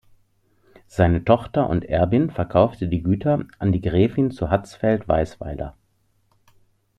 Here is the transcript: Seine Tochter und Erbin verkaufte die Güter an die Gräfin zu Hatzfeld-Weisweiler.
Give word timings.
Seine 0.87 1.23
Tochter 1.25 1.69
und 1.69 1.85
Erbin 1.85 2.31
verkaufte 2.31 2.87
die 2.87 3.03
Güter 3.03 3.45
an 3.59 3.71
die 3.71 3.81
Gräfin 3.81 4.31
zu 4.31 4.49
Hatzfeld-Weisweiler. 4.49 5.75